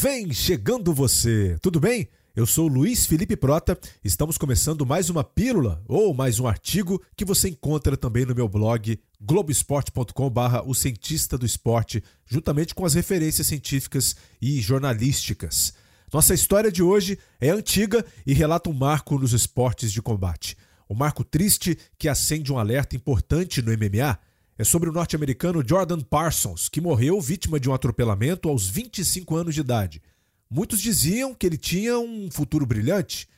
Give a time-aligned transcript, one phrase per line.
[0.00, 2.08] Vem chegando você, tudo bem?
[2.36, 7.24] Eu sou Luiz Felipe Prota, estamos começando mais uma pílula ou mais um artigo que
[7.24, 13.48] você encontra também no meu blog globesport.com/barra o cientista do esporte, juntamente com as referências
[13.48, 15.72] científicas e jornalísticas.
[16.12, 20.56] Nossa história de hoje é antiga e relata um marco nos esportes de combate.
[20.88, 24.16] Um marco triste que acende um alerta importante no MMA
[24.58, 29.54] é sobre o norte-americano Jordan Parsons, que morreu vítima de um atropelamento aos 25 anos
[29.54, 30.02] de idade.
[30.50, 33.28] Muitos diziam que ele tinha um futuro brilhante.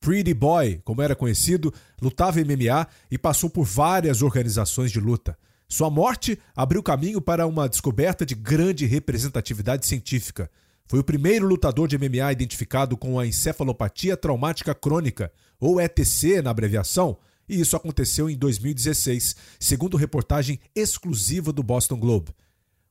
[0.00, 5.36] Pretty Boy, como era conhecido, lutava MMA e passou por várias organizações de luta.
[5.68, 10.50] Sua morte abriu caminho para uma descoberta de grande representatividade científica.
[10.86, 16.50] Foi o primeiro lutador de MMA identificado com a encefalopatia traumática crônica, ou ETC na
[16.50, 17.18] abreviação,
[17.52, 22.32] e isso aconteceu em 2016, segundo reportagem exclusiva do Boston Globe.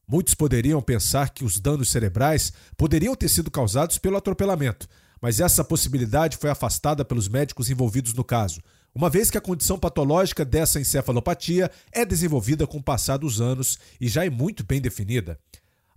[0.08, 4.88] Muitos poderiam pensar que os danos cerebrais poderiam ter sido causados pelo atropelamento,
[5.20, 8.62] mas essa possibilidade foi afastada pelos médicos envolvidos no caso,
[8.94, 13.80] uma vez que a condição patológica dessa encefalopatia é desenvolvida com o passar dos anos
[14.00, 15.40] e já é muito bem definida.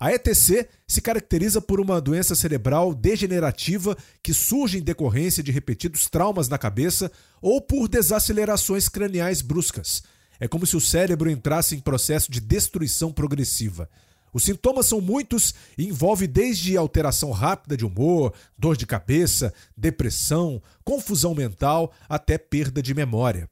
[0.05, 6.11] A ETC se caracteriza por uma doença cerebral degenerativa que surge em decorrência de repetidos
[6.11, 7.11] traumas na cabeça
[7.41, 10.03] ou por desacelerações craniais bruscas.
[10.39, 13.89] É como se o cérebro entrasse em processo de destruição progressiva.
[14.31, 20.63] Os sintomas são muitos e envolvem desde alteração rápida de humor, dor de cabeça, depressão,
[20.85, 23.49] confusão mental até perda de memória.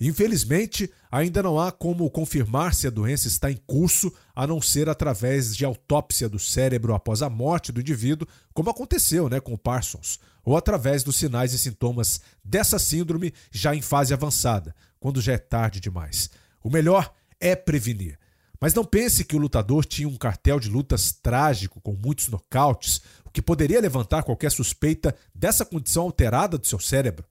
[0.00, 4.88] Infelizmente, ainda não há como confirmar se a doença está em curso, a não ser
[4.88, 10.18] através de autópsia do cérebro após a morte do indivíduo, como aconteceu né, com Parsons,
[10.42, 15.38] ou através dos sinais e sintomas dessa síndrome já em fase avançada, quando já é
[15.38, 16.30] tarde demais.
[16.64, 18.18] O melhor é prevenir.
[18.58, 23.02] Mas não pense que o lutador tinha um cartel de lutas trágico, com muitos nocautes,
[23.24, 27.26] o que poderia levantar qualquer suspeita dessa condição alterada do seu cérebro.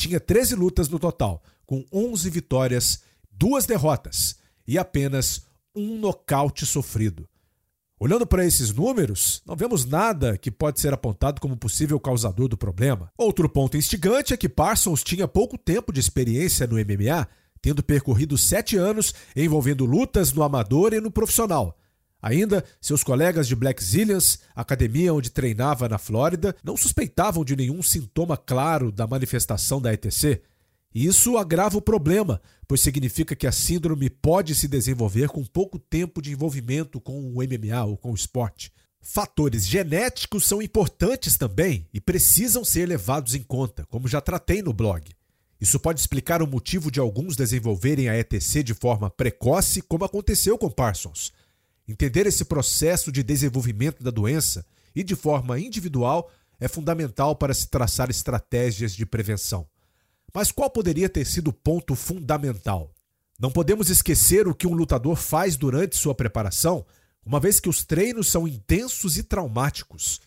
[0.00, 5.42] Tinha 13 lutas no total, com 11 vitórias, duas derrotas e apenas
[5.76, 7.28] um nocaute sofrido.
[7.98, 12.56] Olhando para esses números, não vemos nada que pode ser apontado como possível causador do
[12.56, 13.12] problema.
[13.14, 17.28] Outro ponto instigante é que Parsons tinha pouco tempo de experiência no MMA,
[17.60, 21.78] tendo percorrido sete anos envolvendo lutas no amador e no profissional.
[22.22, 27.82] Ainda, seus colegas de Black Zillions, academia onde treinava na Flórida, não suspeitavam de nenhum
[27.82, 30.42] sintoma claro da manifestação da ETC.
[30.94, 36.20] Isso agrava o problema, pois significa que a síndrome pode se desenvolver com pouco tempo
[36.20, 38.72] de envolvimento com o MMA ou com o esporte.
[39.00, 44.74] Fatores genéticos são importantes também e precisam ser levados em conta, como já tratei no
[44.74, 45.10] blog.
[45.60, 50.58] Isso pode explicar o motivo de alguns desenvolverem a ETC de forma precoce, como aconteceu
[50.58, 51.32] com Parsons.
[51.90, 54.64] Entender esse processo de desenvolvimento da doença
[54.94, 56.30] e de forma individual
[56.60, 59.66] é fundamental para se traçar estratégias de prevenção.
[60.32, 62.94] Mas qual poderia ter sido o ponto fundamental?
[63.40, 66.86] Não podemos esquecer o que um lutador faz durante sua preparação,
[67.26, 70.20] uma vez que os treinos são intensos e traumáticos.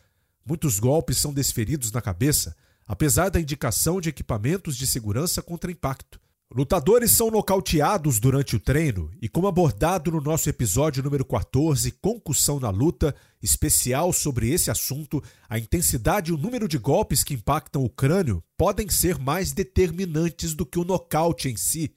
[0.46, 6.20] Muitos golpes são desferidos na cabeça, apesar da indicação de equipamentos de segurança contra impacto.
[6.56, 12.60] Lutadores são nocauteados durante o treino e, como abordado no nosso episódio número 14, Concussão
[12.60, 15.20] na Luta, especial sobre esse assunto,
[15.50, 20.54] a intensidade e o número de golpes que impactam o crânio podem ser mais determinantes
[20.54, 21.96] do que o nocaute em si.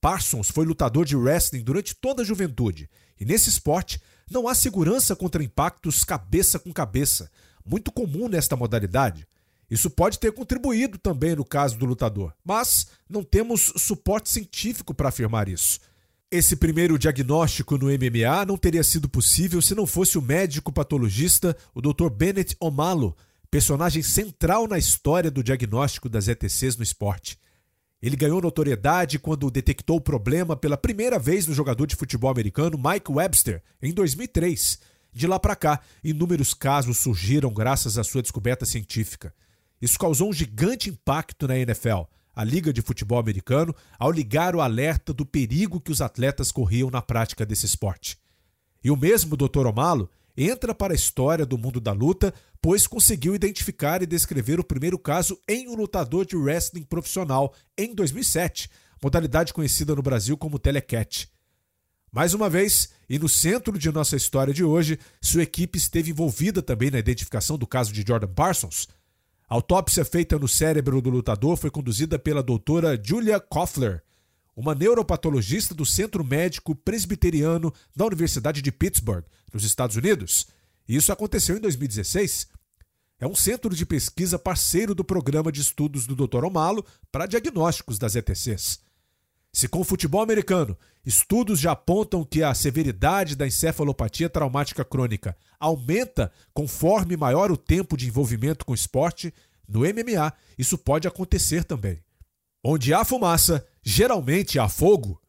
[0.00, 5.16] Parsons foi lutador de wrestling durante toda a juventude e, nesse esporte, não há segurança
[5.16, 7.28] contra impactos cabeça com cabeça,
[7.66, 9.26] muito comum nesta modalidade.
[9.70, 15.08] Isso pode ter contribuído também no caso do lutador, mas não temos suporte científico para
[15.08, 15.80] afirmar isso.
[16.30, 21.56] Esse primeiro diagnóstico no MMA não teria sido possível se não fosse o médico patologista,
[21.74, 22.10] o Dr.
[22.10, 23.16] Bennett Omalo,
[23.50, 27.38] personagem central na história do diagnóstico das ETCs no esporte.
[28.02, 32.76] Ele ganhou notoriedade quando detectou o problema pela primeira vez no jogador de futebol americano
[32.76, 34.78] Mike Webster, em 2003.
[35.12, 39.32] De lá para cá, inúmeros casos surgiram graças à sua descoberta científica.
[39.84, 42.04] Isso causou um gigante impacto na NFL,
[42.34, 46.88] a Liga de Futebol Americano, ao ligar o alerta do perigo que os atletas corriam
[46.88, 48.16] na prática desse esporte.
[48.82, 49.66] E o mesmo Dr.
[49.66, 52.32] Omalo entra para a história do mundo da luta,
[52.62, 57.94] pois conseguiu identificar e descrever o primeiro caso em um lutador de wrestling profissional em
[57.94, 58.70] 2007,
[59.02, 61.28] modalidade conhecida no Brasil como telecat.
[62.10, 66.62] Mais uma vez, e no centro de nossa história de hoje, sua equipe esteve envolvida
[66.62, 68.88] também na identificação do caso de Jordan Parsons,
[69.54, 74.02] a autópsia feita no cérebro do lutador foi conduzida pela doutora Julia Koffler,
[74.56, 79.22] uma neuropatologista do Centro Médico Presbiteriano da Universidade de Pittsburgh,
[79.52, 80.48] nos Estados Unidos.
[80.88, 82.48] Isso aconteceu em 2016.
[83.20, 86.44] É um centro de pesquisa parceiro do programa de estudos do Dr.
[86.44, 88.80] Omalo para diagnósticos das ETCs.
[89.54, 95.36] Se com o futebol americano, estudos já apontam que a severidade da encefalopatia traumática crônica
[95.60, 99.32] aumenta conforme maior o tempo de envolvimento com o esporte,
[99.68, 102.02] no MMA isso pode acontecer também.
[102.64, 105.22] Onde há fumaça, geralmente há fogo.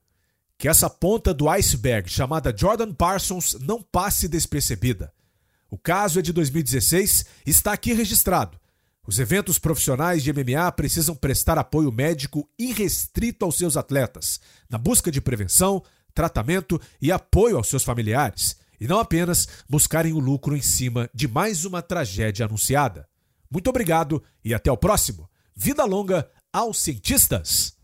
[0.58, 5.14] Que essa ponta do iceberg chamada Jordan Parsons não passe despercebida.
[5.70, 8.60] O caso é de 2016 e está aqui registrado.
[9.08, 15.12] Os eventos profissionais de MMA precisam prestar apoio médico irrestrito aos seus atletas, na busca
[15.12, 20.62] de prevenção, tratamento e apoio aos seus familiares, e não apenas buscarem o lucro em
[20.62, 23.08] cima de mais uma tragédia anunciada.
[23.50, 25.30] Muito obrigado e até o próximo.
[25.56, 27.78] Vida longa aos cientistas!